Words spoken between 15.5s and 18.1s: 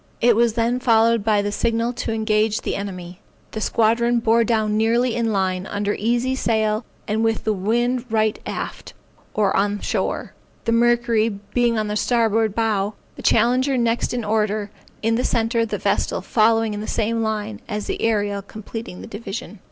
the Vestal following in the same line, and the